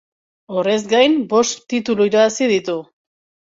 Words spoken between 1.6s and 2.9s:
titulu irabazi ditu.